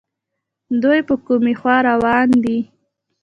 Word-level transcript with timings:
دوی 0.81 0.99
په 1.07 1.15
کومې 1.25 1.53
خوا 1.59 1.75
روان 1.89 2.29
دي 2.43 2.59